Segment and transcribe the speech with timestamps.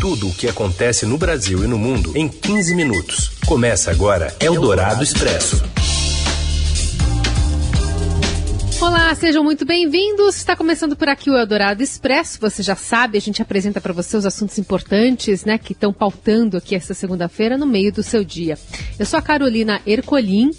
[0.00, 3.32] Tudo o que acontece no Brasil e no mundo em 15 minutos.
[3.46, 5.62] Começa agora Eldorado Expresso.
[8.80, 10.36] Olá, sejam muito bem-vindos.
[10.36, 12.40] Está começando por aqui o Eldorado Expresso.
[12.40, 16.56] Você já sabe, a gente apresenta para você os assuntos importantes, né, que estão pautando
[16.56, 18.58] aqui essa segunda-feira no meio do seu dia.
[18.98, 20.50] Eu sou a Carolina Ercolim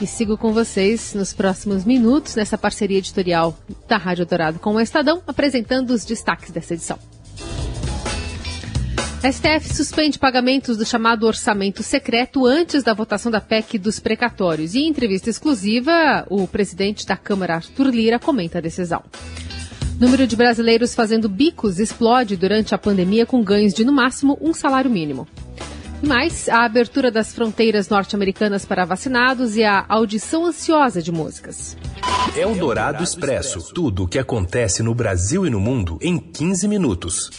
[0.00, 3.56] e sigo com vocês nos próximos minutos nessa parceria editorial
[3.86, 6.98] da Rádio Dourado com o Estadão, apresentando os destaques dessa edição.
[9.20, 14.74] STF suspende pagamentos do chamado orçamento secreto antes da votação da PEC dos precatórios.
[14.74, 19.02] E em entrevista exclusiva, o presidente da Câmara, Arthur Lira, comenta a decisão.
[19.98, 24.54] Número de brasileiros fazendo bicos explode durante a pandemia com ganhos de no máximo um
[24.54, 25.26] salário mínimo.
[26.00, 31.76] E mais, a abertura das fronteiras norte-americanas para vacinados e a audição ansiosa de músicas.
[32.36, 33.74] Eldorado Expresso.
[33.74, 37.30] Tudo o que acontece no Brasil e no mundo em 15 minutos.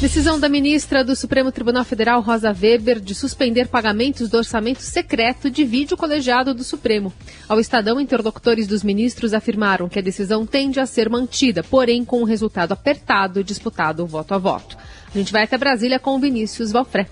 [0.00, 5.50] Decisão da ministra do Supremo Tribunal Federal, Rosa Weber, de suspender pagamentos do orçamento secreto
[5.50, 7.10] divide o colegiado do Supremo.
[7.48, 12.20] Ao Estadão, interlocutores dos ministros afirmaram que a decisão tende a ser mantida, porém com
[12.20, 14.76] um resultado apertado disputado voto a voto.
[15.14, 17.08] A gente vai até Brasília com o Vinícius Valfré.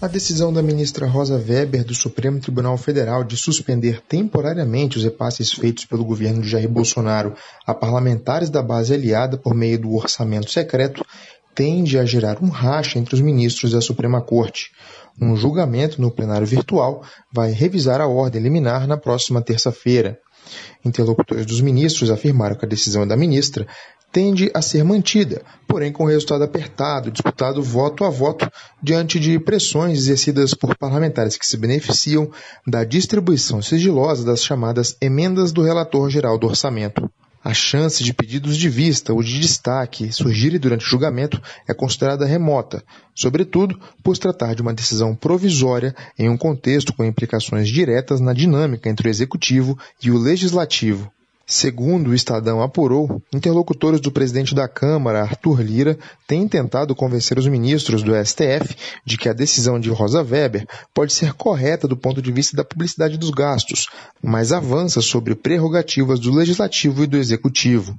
[0.00, 5.52] A decisão da ministra Rosa Weber do Supremo Tribunal Federal de suspender temporariamente os repasses
[5.52, 10.50] feitos pelo governo de Jair Bolsonaro a parlamentares da base aliada por meio do orçamento
[10.50, 11.06] secreto
[11.54, 14.70] tende a gerar um racha entre os ministros da Suprema Corte.
[15.20, 20.18] Um julgamento no plenário virtual vai revisar a ordem liminar na próxima terça-feira.
[20.84, 23.66] Interlocutores dos ministros afirmaram que a decisão da ministra
[24.12, 28.50] tende a ser mantida, porém com resultado apertado, disputado voto a voto,
[28.82, 32.30] diante de pressões exercidas por parlamentares que se beneficiam
[32.66, 37.10] da distribuição sigilosa das chamadas emendas do relator geral do orçamento.
[37.44, 42.24] A chance de pedidos de vista ou de destaque surgirem durante o julgamento é considerada
[42.24, 42.84] remota,
[43.14, 48.32] sobretudo por se tratar de uma decisão provisória em um contexto com implicações diretas na
[48.32, 51.12] dinâmica entre o executivo e o legislativo.
[51.46, 57.46] Segundo o Estadão apurou, interlocutores do presidente da Câmara, Arthur Lira, têm tentado convencer os
[57.46, 62.22] ministros do STF de que a decisão de Rosa Weber pode ser correta do ponto
[62.22, 63.88] de vista da publicidade dos gastos,
[64.22, 67.94] mas avança sobre prerrogativas do Legislativo e do Executivo.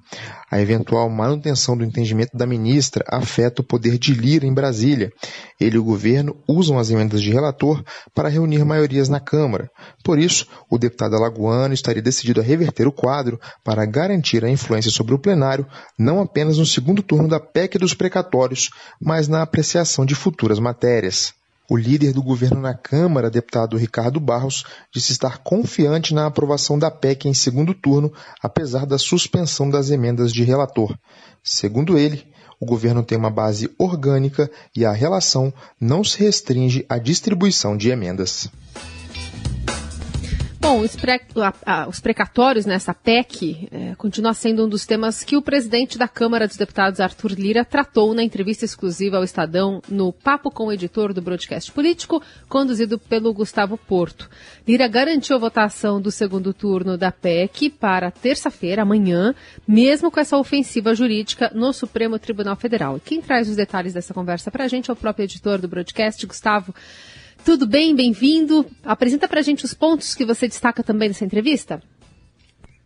[0.50, 5.12] A eventual manutenção do entendimento da ministra afeta o poder de Lira em Brasília.
[5.60, 7.84] Ele e o governo usam as emendas de relator
[8.14, 9.70] para reunir maiorias na Câmara.
[10.04, 14.92] Por isso, o deputado alagoano estaria decidido a reverter o quadro para garantir a influência
[14.92, 15.66] sobre o plenário,
[15.98, 18.70] não apenas no segundo turno da PEC dos precatórios,
[19.02, 21.34] mas na apreciação de futuras matérias.
[21.70, 26.92] O líder do governo na Câmara, deputado Ricardo Barros, disse estar confiante na aprovação da
[26.92, 28.12] PEC em segundo turno,
[28.42, 30.94] apesar da suspensão das emendas de relator.
[31.42, 32.28] Segundo ele,
[32.60, 37.90] o governo tem uma base orgânica e a relação não se restringe à distribuição de
[37.90, 38.50] emendas.
[40.74, 45.24] Bom, os, pre, a, a, os precatórios nessa PEC é, continua sendo um dos temas
[45.24, 49.84] que o presidente da Câmara dos Deputados, Arthur Lira, tratou na entrevista exclusiva ao Estadão
[49.88, 54.28] no Papo com o editor do broadcast político, conduzido pelo Gustavo Porto.
[54.68, 59.36] Lira garantiu a votação do segundo turno da PEC para terça-feira, amanhã,
[59.68, 62.98] mesmo com essa ofensiva jurídica no Supremo Tribunal Federal.
[62.98, 65.68] E quem traz os detalhes dessa conversa para a gente é o próprio editor do
[65.68, 66.74] broadcast, Gustavo.
[67.46, 67.94] Tudo bem?
[67.94, 68.66] Bem-vindo.
[68.84, 71.82] Apresenta para a gente os pontos que você destaca também nessa entrevista.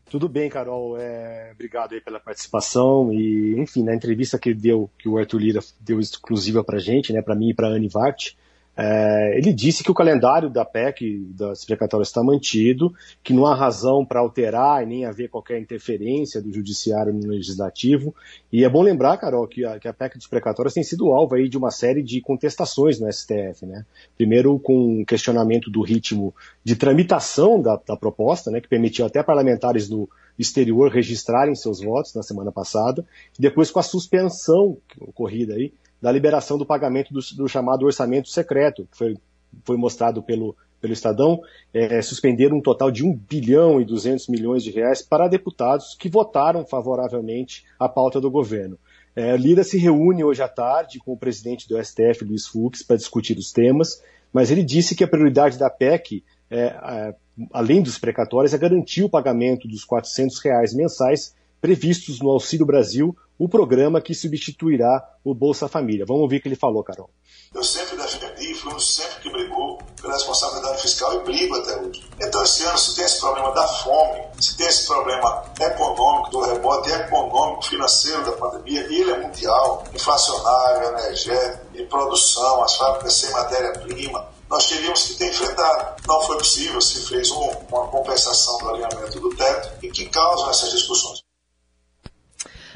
[0.10, 0.98] Tudo bem, Carol.
[0.98, 5.60] É, obrigado aí pela participação e, enfim, na entrevista que deu, que o Arthur Lira
[5.80, 8.32] deu exclusiva para a gente, né, para mim e para Anne Vart,
[8.80, 12.94] é, ele disse que o calendário da PEC, das precatórias, está mantido,
[13.24, 18.14] que não há razão para alterar e nem haver qualquer interferência do judiciário no legislativo.
[18.54, 21.34] E é bom lembrar, Carol, que a, que a PEC dos precatórios tem sido alvo
[21.34, 23.66] aí de uma série de contestações no STF.
[23.66, 23.84] Né?
[24.16, 26.32] Primeiro, com questionamento do ritmo
[26.64, 32.14] de tramitação da, da proposta, né, que permitiu até parlamentares do exterior registrarem seus votos
[32.14, 33.04] na semana passada,
[33.38, 38.30] e depois com a suspensão ocorrida aí da liberação do pagamento do, do chamado orçamento
[38.30, 39.18] secreto, que foi,
[39.64, 41.42] foi mostrado pelo, pelo Estadão,
[41.74, 46.10] é, suspender um total de 1 bilhão e 200 milhões de reais para deputados que
[46.10, 48.78] votaram favoravelmente à pauta do governo.
[49.16, 52.98] É, Lira se reúne hoje à tarde com o presidente do STF, Luiz Fux, para
[52.98, 57.16] discutir os temas, mas ele disse que a prioridade da PEC, é, é,
[57.52, 63.16] além dos precatórios, é garantir o pagamento dos 400 reais mensais previstos no Auxílio Brasil,
[63.38, 66.06] o programa que substituirá o Bolsa Família.
[66.06, 67.10] Vamos ouvir o que ele falou, Carol.
[67.54, 68.28] Eu sempre defendi,
[68.68, 72.08] políticos sempre que brigou pela responsabilidade fiscal e brigo até hoje.
[72.20, 76.42] Então, esse ano, se tem esse problema da fome, se tem esse problema econômico, do
[76.42, 83.14] rebote econômico, financeiro da pandemia, e ele é mundial, inflacionário, energético, de produção, as fábricas
[83.14, 86.02] sem matéria-prima, nós teríamos que ter enfrentado.
[86.08, 90.50] Não foi possível, se fez um, uma compensação do alinhamento do teto e que causam
[90.50, 91.27] essas discussões.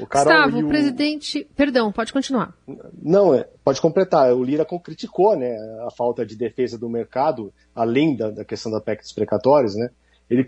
[0.02, 1.46] O Carol Gustavo, o presidente.
[1.56, 2.52] Perdão, pode continuar.
[3.00, 4.32] Não, é, pode completar.
[4.34, 5.56] O Lira criticou né,
[5.86, 9.90] a falta de defesa do mercado, além da, da questão da PEC dos precatórios, né?
[10.32, 10.46] Ele,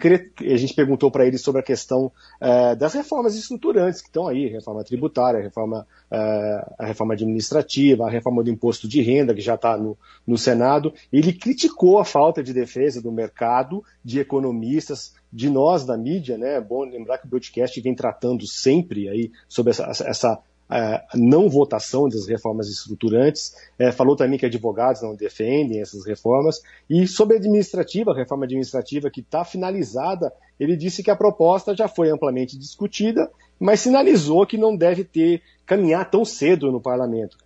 [0.53, 2.11] a gente perguntou para ele sobre a questão
[2.41, 8.11] é, das reformas estruturantes que estão aí, reforma tributária, reforma, é, a reforma administrativa, a
[8.11, 9.97] reforma do imposto de renda, que já está no,
[10.27, 10.93] no Senado.
[11.13, 16.55] Ele criticou a falta de defesa do mercado, de economistas, de nós da mídia, né?
[16.55, 21.49] É bom lembrar que o broadcast vem tratando sempre aí sobre essa, essa a não
[21.49, 27.37] votação das reformas estruturantes, é, falou também que advogados não defendem essas reformas, e sobre
[27.37, 32.11] a administrativa, a reforma administrativa que está finalizada, ele disse que a proposta já foi
[32.11, 37.37] amplamente discutida, mas sinalizou que não deve ter caminhar tão cedo no parlamento.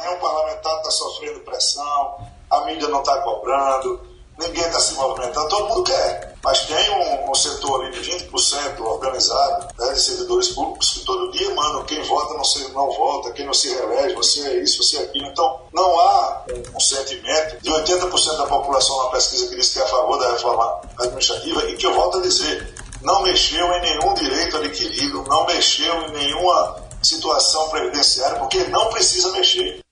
[0.00, 2.18] É um parlamentar está sofrendo pressão,
[2.50, 4.00] a mídia não está cobrando,
[4.38, 6.34] ninguém está se movimentando, todo mundo quer.
[6.42, 11.32] Mas tem um, um setor ali de 20% organizado, né, de servidores públicos, que todo
[11.32, 14.82] dia mandam quem vota não, se, não vota, quem não se reelege, você é isso,
[14.82, 15.26] você é aquilo.
[15.26, 19.78] Então, não há um, um sentimento de 80% da população na pesquisa que diz que
[19.78, 23.80] é a favor da reforma administrativa e que eu volto a dizer, não mexeu em
[23.80, 29.83] nenhum direito adquirido, não mexeu em nenhuma situação previdenciária, porque não precisa mexer.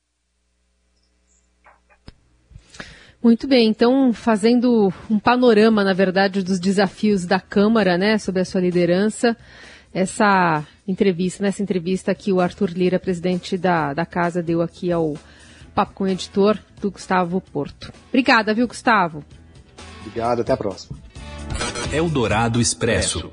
[3.22, 8.44] Muito bem, então fazendo um panorama, na verdade, dos desafios da Câmara, né, sobre a
[8.44, 9.36] sua liderança,
[9.94, 15.16] essa entrevista, nessa entrevista que o Arthur Lira, presidente da, da casa, deu aqui ao
[15.72, 17.92] Papo com o Editor do Gustavo Porto.
[18.08, 19.24] Obrigada, viu, Gustavo?
[20.00, 20.98] Obrigado, até a próxima.
[21.92, 23.30] Eldorado Expresso.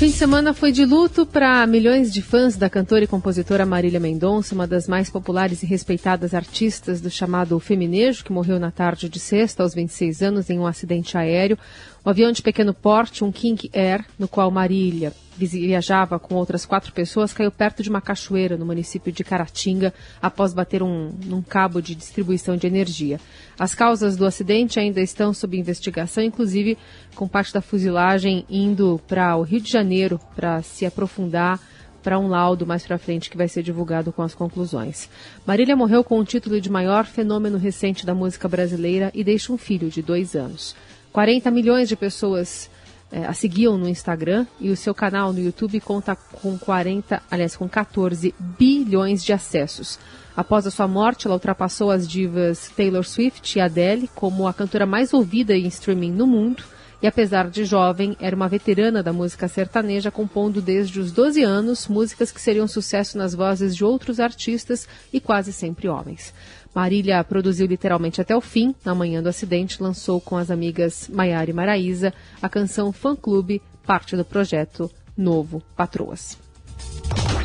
[0.00, 4.00] Fim de semana foi de luto para milhões de fãs da cantora e compositora Marília
[4.00, 9.10] Mendonça, uma das mais populares e respeitadas artistas do chamado feminejo, que morreu na tarde
[9.10, 11.58] de sexta, aos 26 anos, em um acidente aéreo.
[12.02, 16.92] O avião de pequeno porte, um King Air, no qual Marília viajava com outras quatro
[16.92, 21.80] pessoas, caiu perto de uma cachoeira no município de Caratinga após bater um, num cabo
[21.80, 23.20] de distribuição de energia.
[23.58, 26.76] As causas do acidente ainda estão sob investigação, inclusive
[27.14, 31.60] com parte da fuzilagem indo para o Rio de Janeiro para se aprofundar
[32.02, 35.08] para um laudo mais para frente que vai ser divulgado com as conclusões.
[35.46, 39.58] Marília morreu com o título de maior fenômeno recente da música brasileira e deixa um
[39.58, 40.74] filho de dois anos.
[41.12, 42.70] 40 milhões de pessoas
[43.12, 47.56] é, a seguiam no Instagram e o seu canal no YouTube conta com 40, aliás,
[47.56, 49.98] com 14 bilhões de acessos.
[50.36, 54.86] Após a sua morte, ela ultrapassou as divas Taylor Swift e Adele como a cantora
[54.86, 56.62] mais ouvida em streaming no mundo.
[57.02, 61.88] E apesar de jovem, era uma veterana da música sertaneja, compondo desde os 12 anos
[61.88, 66.32] músicas que seriam sucesso nas vozes de outros artistas e quase sempre homens.
[66.74, 68.74] Marília produziu literalmente até o fim.
[68.84, 73.60] Na manhã do acidente, lançou com as amigas Maiara e Maraísa a canção Fã Clube,
[73.86, 76.38] parte do projeto Novo Patroas.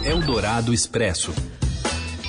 [0.04, 1.34] Eldorado Expresso.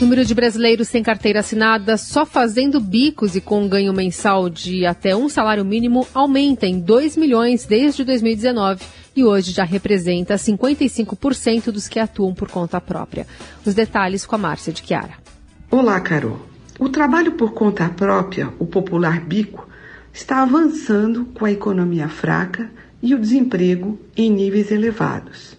[0.01, 5.17] Número de brasileiros sem carteira assinada só fazendo bicos e com ganho mensal de até
[5.17, 8.85] um salário mínimo aumenta em 2 milhões desde 2019
[9.15, 13.27] e hoje já representa 55% dos que atuam por conta própria.
[13.65, 15.15] Os detalhes com a Márcia de Chiara.
[15.71, 16.56] Olá, Carol.
[16.79, 19.67] O trabalho por conta própria, o popular bico,
[20.13, 22.71] está avançando com a economia fraca
[23.03, 25.57] e o desemprego em níveis elevados.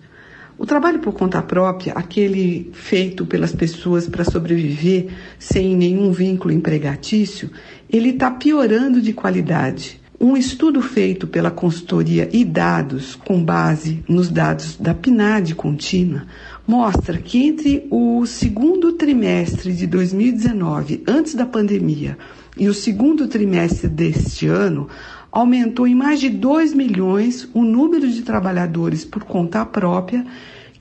[0.59, 5.07] O trabalho por conta própria, aquele feito pelas pessoas para sobreviver
[5.39, 7.49] sem nenhum vínculo empregatício,
[7.89, 9.99] ele está piorando de qualidade.
[10.19, 16.25] Um estudo feito pela consultoria e dados, com base nos dados da PNAD contínua,
[16.67, 22.17] mostra que entre o segundo trimestre de 2019, antes da pandemia,
[22.57, 24.89] e o segundo trimestre deste ano,
[25.31, 30.25] aumentou em mais de 2 milhões o número de trabalhadores por conta própria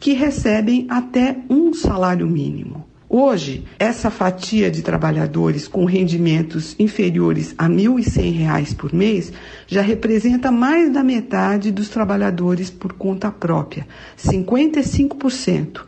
[0.00, 2.85] que recebem até um salário mínimo.
[3.08, 9.32] Hoje, essa fatia de trabalhadores com rendimentos inferiores a R$ 1.100 por mês
[9.66, 13.86] já representa mais da metade dos trabalhadores por conta própria,
[14.18, 15.82] 55%.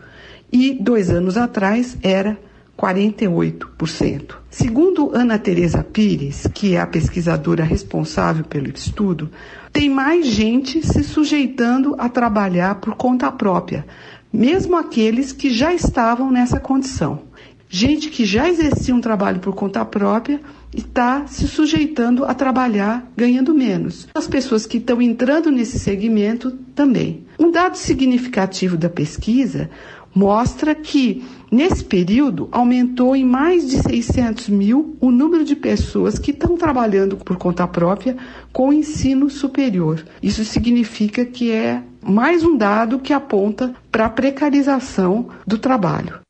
[0.53, 2.39] E dois anos atrás era
[2.79, 4.37] 48%.
[4.49, 9.29] Segundo Ana Teresa Pires, que é a pesquisadora responsável pelo estudo,
[9.73, 13.85] tem mais gente se sujeitando a trabalhar por conta própria,
[14.33, 17.23] mesmo aqueles que já estavam nessa condição.
[17.71, 20.41] gente que já exercia um trabalho por conta própria
[20.75, 24.09] está se sujeitando a trabalhar ganhando menos.
[24.15, 27.25] As pessoas que estão entrando nesse segmento também.
[27.39, 29.71] Um dado significativo da pesquisa
[30.15, 36.31] mostra que, nesse período, aumentou em mais de 600 mil o número de pessoas que
[36.31, 38.17] estão trabalhando por conta própria
[38.53, 40.05] com ensino superior.
[40.23, 46.21] Isso significa que é mais um dado que aponta para a precarização do trabalho.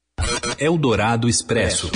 [0.58, 1.90] Eldorado Expresso.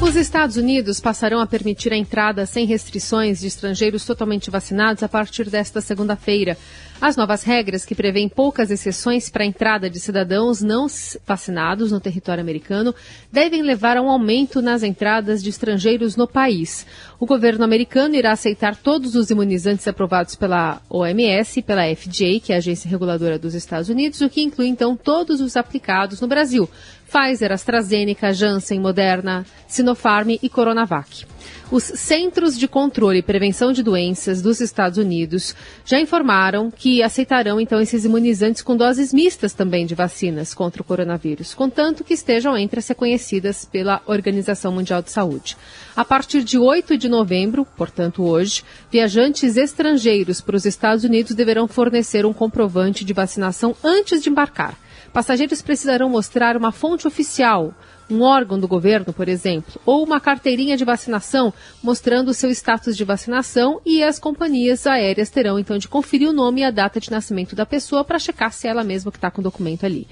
[0.00, 5.08] Os Estados Unidos passarão a permitir a entrada sem restrições de estrangeiros totalmente vacinados a
[5.08, 6.58] partir desta segunda-feira.
[7.02, 10.86] As novas regras, que prevêem poucas exceções para a entrada de cidadãos não
[11.26, 12.94] vacinados no território americano,
[13.32, 16.86] devem levar a um aumento nas entradas de estrangeiros no país.
[17.18, 22.52] O governo americano irá aceitar todos os imunizantes aprovados pela OMS e pela FDA, que
[22.52, 26.28] é a agência reguladora dos Estados Unidos, o que inclui então todos os aplicados no
[26.28, 26.70] Brasil.
[27.12, 31.26] Pfizer, AstraZeneca, Janssen, Moderna, Sinopharm e Coronavac.
[31.70, 35.54] Os Centros de Controle e Prevenção de Doenças dos Estados Unidos
[35.84, 40.84] já informaram que aceitarão então esses imunizantes com doses mistas também de vacinas contra o
[40.84, 45.56] coronavírus, contanto que estejam entre as reconhecidas pela Organização Mundial de Saúde.
[45.96, 51.68] A partir de 8 de novembro, portanto hoje, viajantes estrangeiros para os Estados Unidos deverão
[51.68, 54.76] fornecer um comprovante de vacinação antes de embarcar.
[55.12, 57.74] Passageiros precisarão mostrar uma fonte oficial
[58.12, 61.52] um órgão do governo, por exemplo, ou uma carteirinha de vacinação
[61.82, 66.32] mostrando o seu status de vacinação e as companhias aéreas terão então de conferir o
[66.32, 69.18] nome e a data de nascimento da pessoa para checar se é ela mesma que
[69.18, 70.06] está com o documento ali.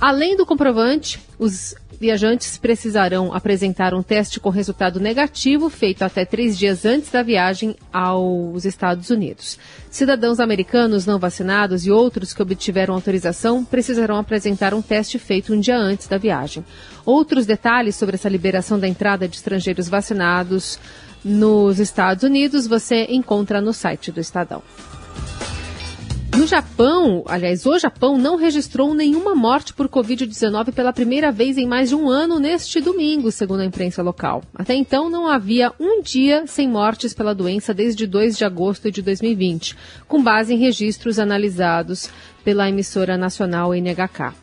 [0.00, 6.58] Além do comprovante, os viajantes precisarão apresentar um teste com resultado negativo feito até três
[6.58, 9.56] dias antes da viagem aos Estados Unidos.
[9.88, 15.60] Cidadãos americanos não vacinados e outros que obtiveram autorização precisarão apresentar um teste feito um
[15.60, 16.64] dia antes da viagem.
[17.32, 20.78] Outros detalhes sobre essa liberação da entrada de estrangeiros vacinados
[21.24, 24.62] nos Estados Unidos você encontra no site do Estadão.
[26.36, 31.66] No Japão, aliás, o Japão não registrou nenhuma morte por Covid-19 pela primeira vez em
[31.66, 34.42] mais de um ano neste domingo, segundo a imprensa local.
[34.54, 39.00] Até então, não havia um dia sem mortes pela doença desde 2 de agosto de
[39.00, 42.10] 2020, com base em registros analisados
[42.42, 44.34] pela emissora nacional NHK.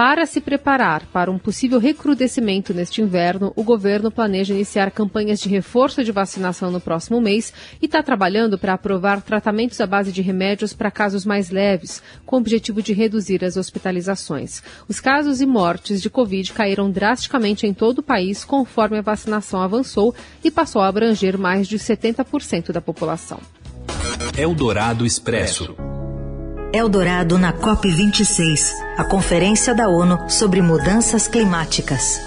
[0.00, 5.50] Para se preparar para um possível recrudescimento neste inverno, o governo planeja iniciar campanhas de
[5.50, 7.52] reforço de vacinação no próximo mês
[7.82, 12.36] e está trabalhando para aprovar tratamentos à base de remédios para casos mais leves, com
[12.36, 14.62] o objetivo de reduzir as hospitalizações.
[14.88, 19.60] Os casos e mortes de Covid caíram drasticamente em todo o país conforme a vacinação
[19.60, 23.38] avançou e passou a abranger mais de 70% da população.
[24.34, 25.89] Eldorado Expresso.
[26.72, 32.20] Eldorado na COP26, a conferência da ONU sobre mudanças climáticas.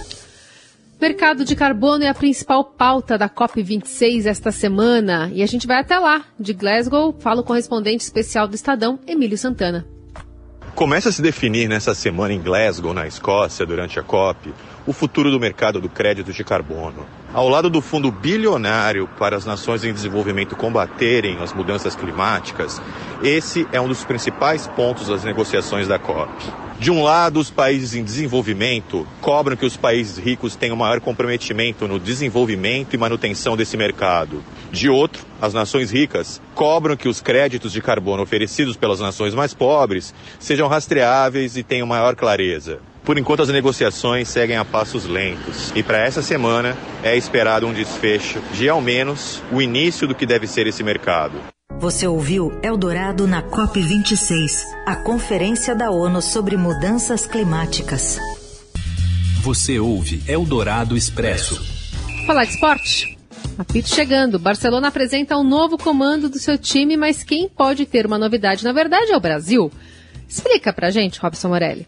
[1.00, 5.80] Mercado de carbono é a principal pauta da COP26 esta semana e a gente vai
[5.80, 9.86] até lá, de Glasgow, fala o correspondente especial do Estadão, Emílio Santana.
[10.76, 14.54] Começa a se definir nessa semana em Glasgow, na Escócia, durante a COP,
[14.86, 17.06] o futuro do mercado do crédito de carbono.
[17.34, 22.80] Ao lado do fundo bilionário para as nações em desenvolvimento combaterem as mudanças climáticas,
[23.24, 26.32] esse é um dos principais pontos das negociações da COP.
[26.78, 31.88] De um lado, os países em desenvolvimento cobram que os países ricos tenham maior comprometimento
[31.88, 34.44] no desenvolvimento e manutenção desse mercado.
[34.72, 39.56] De outro, as nações ricas cobram que os créditos de carbono oferecidos pelas nações mais
[39.56, 42.80] pobres sejam rastreáveis e tenham maior clareza.
[43.04, 47.74] Por enquanto, as negociações seguem a passos lentos e para essa semana é esperado um
[47.74, 51.34] desfecho de, ao menos, o início do que deve ser esse mercado.
[51.80, 58.18] Você ouviu Eldorado na COP26, a conferência da ONU sobre mudanças climáticas.
[59.42, 61.62] Você ouve Eldorado Expresso.
[62.26, 63.18] Falar de esporte?
[63.58, 64.40] Apito chegando.
[64.40, 68.72] Barcelona apresenta um novo comando do seu time, mas quem pode ter uma novidade, na
[68.72, 69.70] verdade, é o Brasil.
[70.28, 71.86] Explica pra gente, Robson Morelli.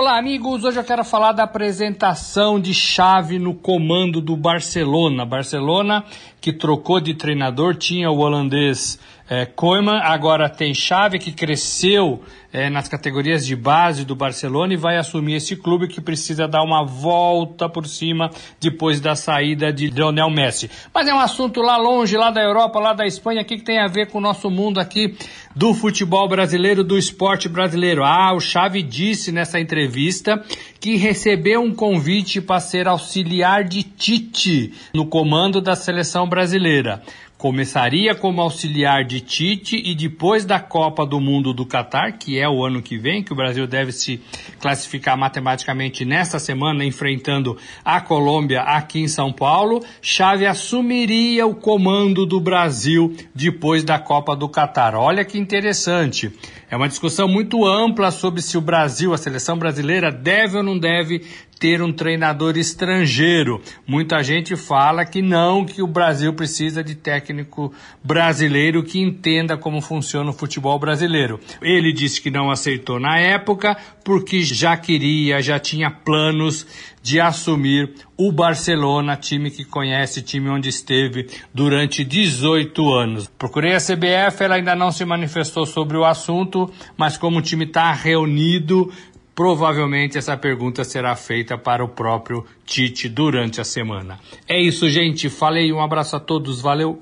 [0.00, 0.62] Olá, amigos.
[0.62, 5.26] Hoje eu quero falar da apresentação de chave no comando do Barcelona.
[5.26, 6.04] Barcelona
[6.40, 8.96] que trocou de treinador, tinha o holandês
[9.30, 14.76] é, Koeman, agora tem chave que cresceu é, nas categorias de base do Barcelona e
[14.76, 19.88] vai assumir esse clube que precisa dar uma volta por cima depois da saída de
[19.88, 20.70] Lionel Messi.
[20.94, 23.86] Mas é um assunto lá longe, lá da Europa, lá da Espanha, que, tem a
[23.86, 25.14] ver com o nosso mundo aqui
[25.54, 28.02] do futebol brasileiro, do esporte brasileiro.
[28.04, 30.42] Ah, o Xavi disse nessa entrevista
[30.80, 37.02] que recebeu um convite para ser auxiliar de Tite no comando da seleção brasileira.
[37.38, 42.48] Começaria como auxiliar de Tite e depois da Copa do Mundo do Catar, que é
[42.48, 44.20] o ano que vem, que o Brasil deve se
[44.58, 52.26] classificar matematicamente nesta semana, enfrentando a Colômbia aqui em São Paulo, Xavi assumiria o comando
[52.26, 54.96] do Brasil depois da Copa do Catar.
[54.96, 56.32] Olha que interessante.
[56.70, 60.78] É uma discussão muito ampla sobre se o Brasil, a seleção brasileira, deve ou não
[60.78, 61.24] deve
[61.58, 63.60] ter um treinador estrangeiro.
[63.86, 67.72] Muita gente fala que não, que o Brasil precisa de técnico
[68.04, 71.40] brasileiro que entenda como funciona o futebol brasileiro.
[71.62, 76.66] Ele disse que não aceitou na época porque já queria, já tinha planos
[77.08, 83.30] de assumir o Barcelona, time que conhece, time onde esteve durante 18 anos.
[83.38, 87.64] Procurei a CBF, ela ainda não se manifestou sobre o assunto, mas como o time
[87.64, 88.92] está reunido,
[89.34, 94.18] Provavelmente essa pergunta será feita para o próprio Tite durante a semana.
[94.48, 95.30] É isso, gente.
[95.30, 97.00] Falei, um abraço a todos, valeu.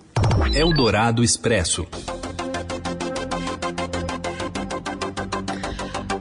[0.55, 1.87] Eldorado Expresso.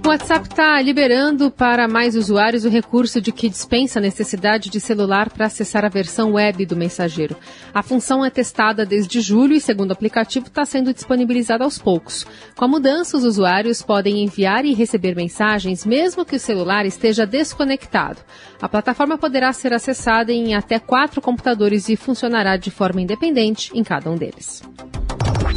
[0.05, 4.79] O WhatsApp está liberando para mais usuários o recurso de que dispensa a necessidade de
[4.79, 7.35] celular para acessar a versão web do mensageiro.
[7.73, 12.23] A função é testada desde julho e, segundo o aplicativo, está sendo disponibilizada aos poucos.
[12.55, 17.25] Com a mudança, os usuários podem enviar e receber mensagens mesmo que o celular esteja
[17.25, 18.19] desconectado.
[18.61, 23.83] A plataforma poderá ser acessada em até quatro computadores e funcionará de forma independente em
[23.83, 24.61] cada um deles.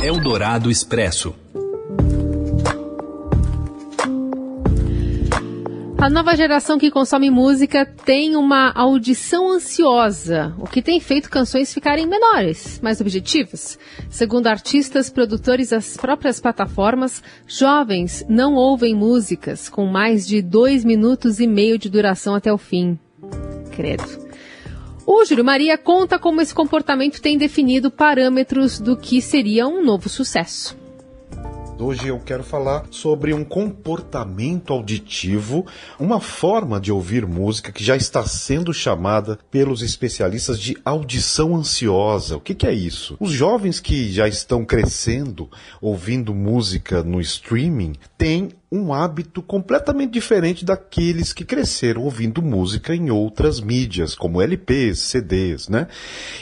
[0.02, 1.34] Eldorado Expresso.
[6.00, 11.74] A nova geração que consome música tem uma audição ansiosa, o que tem feito canções
[11.74, 13.76] ficarem menores, mais objetivas.
[14.08, 21.40] Segundo artistas, produtores das próprias plataformas, jovens não ouvem músicas com mais de dois minutos
[21.40, 22.96] e meio de duração até o fim.
[23.72, 24.04] Credo.
[25.04, 30.08] O Júlio Maria conta como esse comportamento tem definido parâmetros do que seria um novo
[30.08, 30.77] sucesso.
[31.80, 35.64] Hoje eu quero falar sobre um comportamento auditivo,
[35.96, 42.36] uma forma de ouvir música que já está sendo chamada pelos especialistas de audição ansiosa.
[42.36, 43.16] O que, que é isso?
[43.20, 45.48] Os jovens que já estão crescendo
[45.80, 53.08] ouvindo música no streaming têm um hábito completamente diferente daqueles que cresceram ouvindo música em
[53.08, 55.86] outras mídias, como LPs, CDs, né?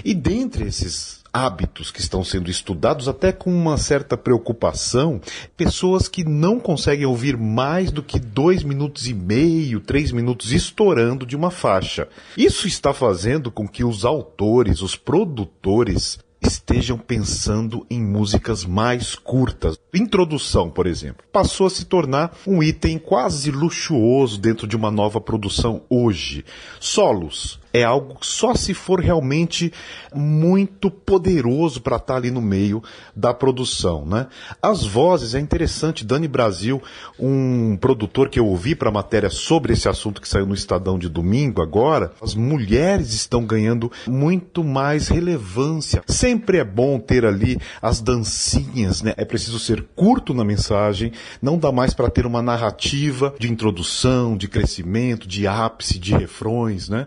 [0.03, 5.21] E dentre esses hábitos que estão sendo estudados, até com uma certa preocupação,
[5.55, 11.27] pessoas que não conseguem ouvir mais do que dois minutos e meio, três minutos estourando
[11.27, 12.09] de uma faixa.
[12.39, 19.79] Isso está fazendo com que os autores, os produtores, estejam pensando em músicas mais curtas.
[19.93, 25.21] Introdução, por exemplo, passou a se tornar um item quase luxuoso dentro de uma nova
[25.21, 26.45] produção hoje.
[26.81, 29.73] Solos é algo só se for realmente
[30.15, 32.83] muito poderoso para estar tá ali no meio
[33.15, 34.27] da produção, né?
[34.63, 36.05] As vozes é interessante.
[36.05, 36.83] Dani Brasil,
[37.19, 40.99] um produtor que eu ouvi para a matéria sobre esse assunto que saiu no Estadão
[40.99, 46.03] de domingo agora, as mulheres estão ganhando muito mais relevância.
[46.07, 49.13] Sempre é bom ter ali as dancinhas, né?
[49.17, 51.13] É preciso ser curto na mensagem,
[51.43, 56.89] não dá mais para ter uma narrativa de introdução, de crescimento, de ápice, de refrões,
[56.89, 57.07] né?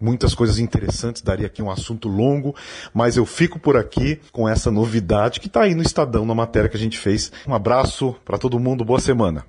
[0.00, 2.54] Muitas coisas interessantes, daria aqui um assunto longo,
[2.94, 6.68] mas eu fico por aqui com essa novidade que está aí no Estadão, na matéria
[6.68, 7.30] que a gente fez.
[7.46, 9.44] Um abraço para todo mundo, boa semana.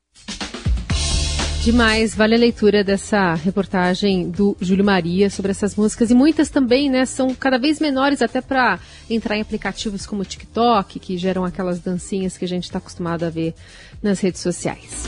[1.63, 6.89] Demais, vale a leitura dessa reportagem do Júlio Maria sobre essas músicas e muitas também,
[6.89, 11.45] né, são cada vez menores até para entrar em aplicativos como o TikTok, que geram
[11.45, 13.53] aquelas dancinhas que a gente está acostumado a ver
[14.01, 15.07] nas redes sociais.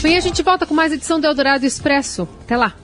[0.00, 2.28] Amanhã a gente volta com mais edição do Eldorado Expresso.
[2.42, 2.83] Até lá!